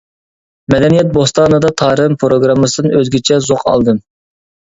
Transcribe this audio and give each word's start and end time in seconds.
«مەدەنىيەت 0.73 1.09
بوستانىدا 1.17 1.69
تارىم» 1.81 2.17
پىروگراممىسىدىن 2.23 2.97
ئۆزگىچە 3.01 3.39
زوق 3.51 3.67
ئالدىم. 3.73 4.01